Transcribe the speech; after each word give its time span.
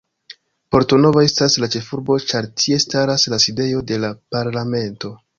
Porto 0.75 0.95
Novo 1.01 1.21
estas 1.25 1.57
la 1.63 1.67
ĉefurbo, 1.75 2.17
ĉar 2.31 2.47
tie 2.61 2.79
staras 2.85 3.25
la 3.33 3.39
sidejo 3.43 3.83
de 3.93 3.99
la 4.05 4.11
Parlamento. 4.37 5.13